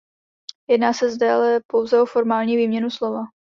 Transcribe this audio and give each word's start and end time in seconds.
Jedná 0.69 0.93
se 0.93 1.11
zde 1.11 1.31
ale 1.31 1.61
pouze 1.67 2.01
o 2.01 2.05
formální 2.05 2.57
výměnu 2.57 2.89
slova. 2.89 3.23